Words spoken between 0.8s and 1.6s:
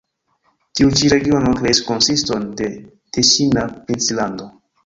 ĉi regiono